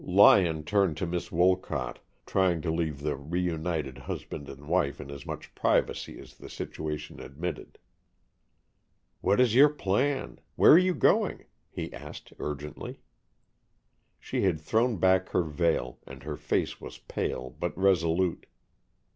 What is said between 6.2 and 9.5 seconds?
the situation admitted. "What